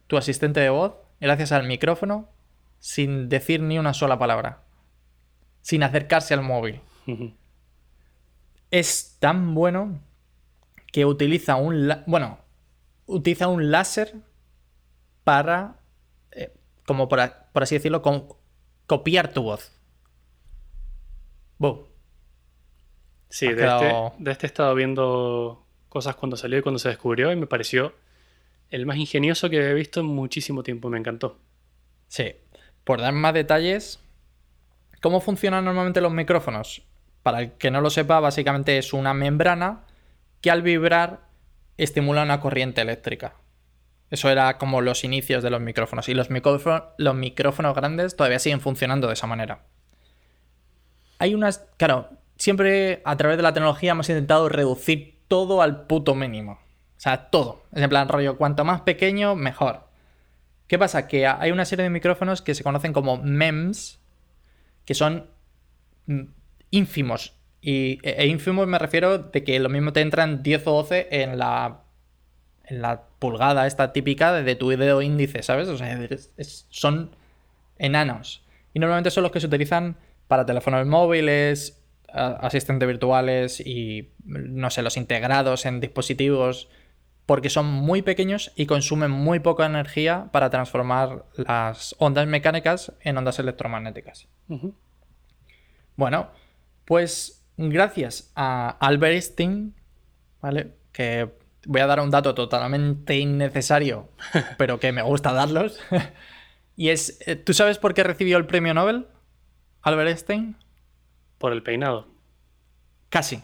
[0.05, 2.29] tu asistente de voz gracias al micrófono
[2.77, 4.61] sin decir ni una sola palabra.
[5.61, 6.81] Sin acercarse al móvil.
[8.69, 9.99] Es tan bueno
[10.91, 11.91] que utiliza un...
[12.05, 12.37] Bueno,
[13.07, 14.13] utiliza un láser
[15.23, 15.79] para...
[16.31, 16.53] eh,
[16.85, 17.19] como por,
[17.51, 18.39] por así decirlo, co-
[18.85, 19.71] copiar tu voz.
[23.29, 26.79] Sí, Has de, quedado- este, de este he estado viendo cosas cuando salió y cuando
[26.79, 27.93] se descubrió y me pareció
[28.69, 30.89] el más ingenioso que he visto en muchísimo tiempo.
[30.89, 31.39] Me encantó.
[32.07, 32.35] Sí.
[32.83, 33.99] Por dar más detalles,
[35.01, 36.83] ¿cómo funcionan normalmente los micrófonos?
[37.23, 39.83] Para el que no lo sepa, básicamente es una membrana
[40.41, 41.21] que al vibrar
[41.77, 43.33] estimula una corriente eléctrica.
[44.11, 46.07] Eso era como los inicios de los micrófonos.
[46.09, 49.63] Y los micrófonos grandes todavía siguen funcionando de esa manera.
[51.19, 51.65] Hay unas.
[51.77, 56.53] Claro, siempre a través de la tecnología hemos intentado reducir todo al puto mínimo.
[56.97, 57.63] O sea, todo.
[57.73, 59.85] Es en plan, rollo, cuanto más pequeño, mejor.
[60.67, 61.07] ¿Qué pasa?
[61.07, 63.99] Que hay una serie de micrófonos que se conocen como MEMS,
[64.85, 65.27] que son
[66.07, 66.21] mm,
[66.71, 67.33] ínfimos.
[67.61, 71.07] Y e e ínfimos me refiero de que lo mismo te entran 10 o 12
[71.11, 71.81] en la,
[72.63, 75.67] en la pulgada esta típica de, tu dedo índice, ¿sabes?
[75.67, 75.97] O sea,
[76.69, 77.15] son
[77.77, 78.43] enanos.
[78.73, 79.97] Y normalmente son los que se utilizan
[80.27, 81.81] para teléfonos móviles,
[82.15, 86.69] asistentes virtuales y, no sé, los integrados en dispositivos,
[87.25, 93.17] porque son muy pequeños y consumen muy poca energía para transformar las ondas mecánicas en
[93.17, 94.27] ondas electromagnéticas.
[95.95, 96.29] Bueno,
[96.85, 99.73] pues gracias a Albert Einstein,
[100.41, 100.73] ¿vale?
[100.91, 101.29] Que
[101.65, 104.09] voy a dar un dato totalmente innecesario,
[104.57, 105.79] pero que me gusta darlos.
[106.77, 109.07] y es, eh, ¿tú sabes por qué recibió el premio Nobel?
[109.85, 110.57] Albert Einstein.
[111.37, 112.07] Por el peinado.
[113.09, 113.41] Casi.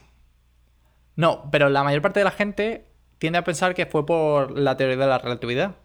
[1.15, 2.87] No, pero la mayor parte de la gente
[3.19, 5.75] tiende a pensar que fue por la teoría de la relatividad.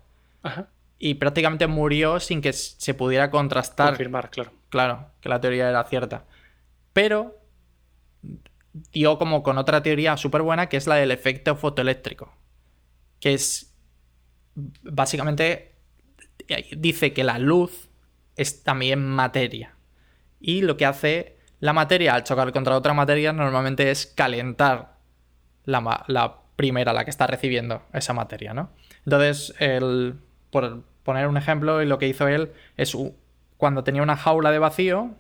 [0.43, 0.69] Ajá.
[0.99, 3.89] y prácticamente murió sin que se pudiera contrastar.
[3.89, 4.53] Confirmar, claro.
[4.71, 6.25] Claro, que la teoría era cierta.
[6.93, 7.39] Pero
[8.93, 12.33] dio como con otra teoría súper buena que es la del efecto fotoeléctrico.
[13.21, 13.75] Que es
[14.83, 15.77] básicamente
[16.77, 17.91] dice que la luz
[18.37, 19.76] es también materia.
[20.41, 24.97] Y lo que hace la materia al chocar contra otra materia normalmente es calentar
[25.65, 28.71] la, primera, la que está recibiendo esa materia, ¿no?
[29.05, 30.17] Entonces, el,
[30.51, 32.97] por poner un ejemplo, lo que hizo él es
[33.57, 35.15] cuando tenía una jaula de vacío,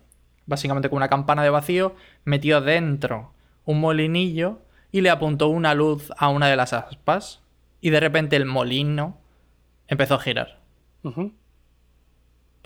[0.46, 3.32] básicamente con una campana de vacío, metió dentro
[3.64, 4.60] un molinillo
[4.92, 7.42] y le apuntó una luz a una de las aspas.
[7.80, 9.18] Y de repente el molino
[9.88, 10.60] empezó a girar.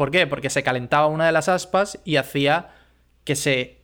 [0.01, 0.27] ¿Por qué?
[0.27, 2.71] Porque se calentaba una de las aspas y hacía
[3.23, 3.83] que se.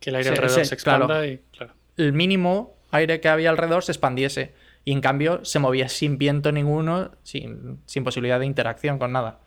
[0.00, 1.42] Que el aire alrededor se, expanda y.
[1.54, 1.74] Claro.
[1.98, 4.54] El mínimo aire que había alrededor se expandiese.
[4.86, 9.40] Y en cambio se movía sin viento ninguno, sin, sin posibilidad de interacción con nada.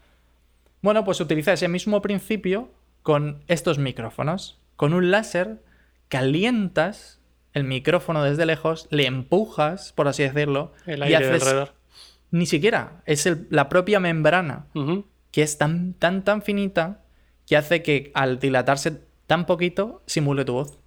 [0.83, 2.69] Bueno, pues utiliza ese mismo principio
[3.01, 4.59] con estos micrófonos.
[4.75, 5.63] Con un láser
[6.07, 7.19] calientas
[7.53, 11.41] el micrófono desde lejos, le empujas, por así decirlo, el aire y haces...
[11.41, 11.73] alrededor.
[12.29, 14.67] Ni siquiera, es la propia membrana,
[15.35, 17.03] que es tan, tan, tan finita
[17.45, 20.79] que hace que al dilatarse tan poquito simule tu voz.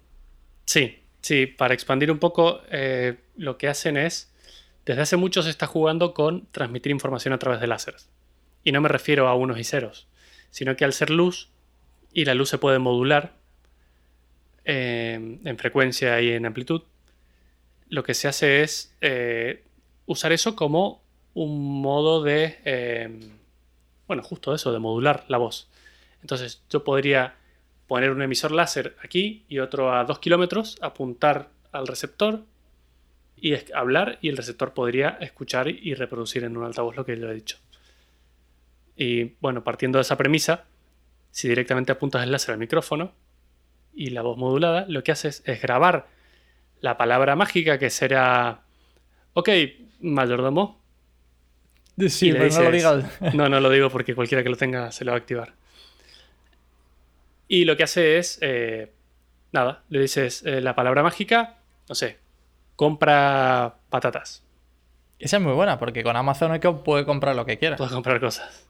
[0.65, 4.33] Sí, sí, para expandir un poco, eh, lo que hacen es,
[4.87, 8.09] desde hace mucho se está jugando con transmitir información a través de láseres.
[8.63, 10.07] Y no me refiero a unos y ceros,
[10.49, 11.51] sino que al ser luz,
[12.11, 13.35] y la luz se puede modular,
[14.65, 16.81] en frecuencia y en amplitud,
[17.87, 19.63] lo que se hace es eh,
[20.07, 21.03] usar eso como
[21.35, 22.57] un modo de,
[24.09, 25.69] bueno, justo eso, de modular la voz.
[26.21, 27.35] Entonces yo podría
[27.87, 32.41] poner un emisor láser aquí y otro a 2 kilómetros, apuntar al receptor
[33.37, 37.29] y hablar y el receptor podría escuchar y reproducir en un altavoz lo que yo
[37.29, 37.57] he dicho.
[38.97, 40.65] Y bueno, partiendo de esa premisa,
[41.31, 43.13] si directamente apuntas el láser al micrófono,
[43.93, 46.07] y la voz modulada, lo que haces es grabar
[46.81, 48.61] la palabra mágica que será,
[49.33, 49.49] ok,
[49.99, 50.78] mayordomo.
[52.07, 53.21] Sí, pero no lo digas.
[53.33, 55.53] no, no lo digo porque cualquiera que lo tenga se lo va a activar.
[57.47, 58.91] Y lo que hace es, eh,
[59.51, 61.57] nada, le dices eh, la palabra mágica,
[61.89, 62.17] no sé,
[62.75, 64.43] compra patatas.
[65.17, 67.75] Esa es muy buena porque con Amazon Echo puede comprar lo que quiera.
[67.75, 68.67] Puedes comprar cosas.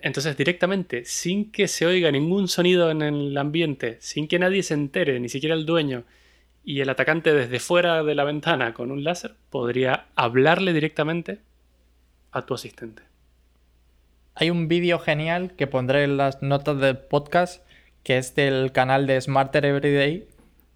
[0.00, 4.74] Entonces directamente, sin que se oiga ningún sonido en el ambiente, sin que nadie se
[4.74, 6.04] entere, ni siquiera el dueño,
[6.64, 11.38] y el atacante desde fuera de la ventana con un láser, podría hablarle directamente
[12.32, 13.02] a tu asistente.
[14.34, 17.64] Hay un vídeo genial que pondré en las notas del podcast,
[18.04, 20.28] que es del canal de Smarter Everyday,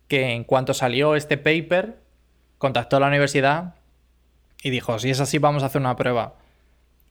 [0.09, 1.97] que en cuanto salió este paper,
[2.59, 3.75] contactó a la universidad
[4.63, 6.35] y dijo, si es así, vamos a hacer una prueba.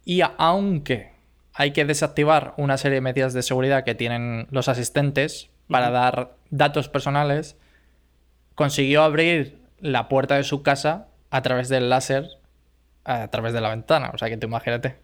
[0.06, 1.12] Y aunque
[1.54, 6.36] hay que desactivar una serie de medidas de seguridad que tienen los asistentes para dar
[6.50, 7.58] datos personales,
[8.56, 12.30] consiguió abrir la puerta de su casa a través del láser,
[13.04, 14.12] a través de la ventana.
[14.14, 14.98] O sea que te imagínate,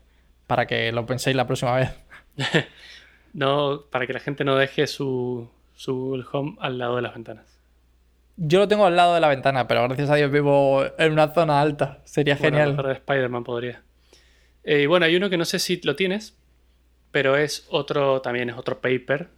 [0.47, 1.93] para que lo penséis la próxima vez.
[3.33, 7.57] no, para que la gente no deje su, su home al lado de las ventanas.
[8.37, 11.29] Yo lo tengo al lado de la ventana, pero gracias a Dios vivo en una
[11.29, 12.01] zona alta.
[12.05, 12.77] Sería genial.
[12.77, 13.81] de Spider-Man podría.
[14.63, 16.37] Eh, y bueno, hay uno que no sé si lo tienes,
[17.11, 19.29] pero es otro, también es otro paper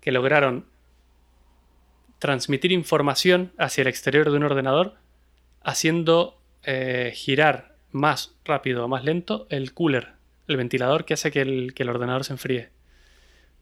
[0.00, 0.64] que lograron
[2.18, 4.94] transmitir información hacia el exterior de un ordenador
[5.62, 6.35] haciendo
[6.66, 10.14] eh, girar más rápido o más lento el cooler,
[10.48, 12.70] el ventilador que hace que el, que el ordenador se enfríe.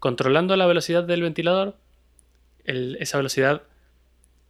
[0.01, 1.77] Controlando la velocidad del ventilador,
[2.65, 3.63] esa velocidad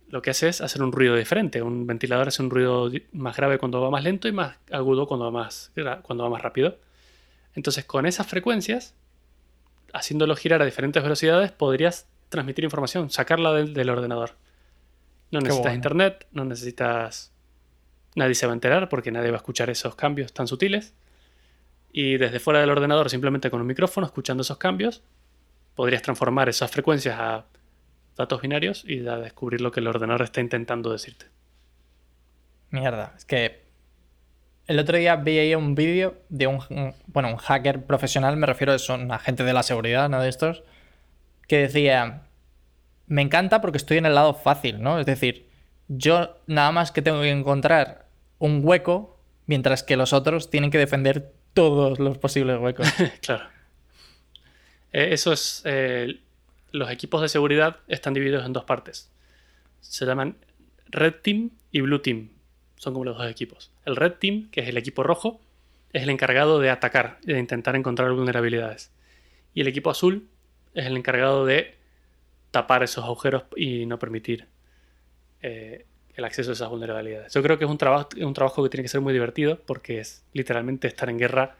[0.09, 1.63] lo que hace es hacer un ruido diferente.
[1.63, 5.27] Un ventilador hace un ruido más grave cuando va más lento y más agudo cuando
[5.27, 6.79] va más, cuando va más rápido.
[7.55, 8.95] Entonces, con esas frecuencias,
[9.93, 14.37] haciéndolo girar a diferentes velocidades, podrías transmitir información, sacarla del, ordenador.
[15.33, 17.34] No necesitas internet, no necesitas...
[18.15, 20.95] Nadie se va a enterar porque nadie va a escuchar esos cambios tan sutiles.
[21.93, 25.03] Y desde fuera del ordenador, simplemente con un micrófono, escuchando esos cambios,
[25.75, 27.47] podrías transformar esas frecuencias a
[28.17, 31.27] datos binarios y a descubrir lo que el ordenador está intentando decirte.
[32.71, 33.65] Mierda, es que
[34.67, 36.59] el otro día vi ahí un vídeo de un,
[37.07, 40.21] bueno, un hacker profesional, me refiero a un agente de la seguridad, ¿no?
[40.21, 40.65] De estos,
[41.47, 42.23] que decía,
[43.07, 44.99] me encanta porque estoy en el lado fácil, ¿no?
[44.99, 45.49] Es decir,
[45.89, 48.04] yo nada más que tengo que encontrar
[48.39, 52.89] un hueco, mientras que los otros tienen que defender todos los posibles huecos.
[53.23, 53.49] claro.
[54.93, 56.21] Eh, eso es eh,
[56.73, 59.11] los equipos de seguridad están divididos en dos partes.
[59.81, 60.37] Se llaman
[60.87, 62.31] Red Team y Blue Team.
[62.77, 63.71] Son como los dos equipos.
[63.85, 65.41] El Red Team, que es el equipo rojo,
[65.93, 68.91] es el encargado de atacar, de intentar encontrar vulnerabilidades.
[69.55, 70.29] Y el equipo azul
[70.75, 71.77] es el encargado de
[72.51, 74.49] tapar esos agujeros y no permitir
[75.43, 75.87] eh,
[76.17, 77.33] el acceso a esas vulnerabilidades.
[77.33, 79.99] Yo creo que es un, trabajo, un trabajo que tiene que ser muy divertido porque
[80.01, 81.57] es literalmente estar en guerra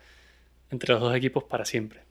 [0.71, 2.04] entre los dos equipos para siempre.